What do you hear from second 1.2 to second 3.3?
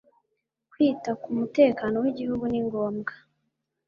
ku mutekano w’igihugu ni ngombwa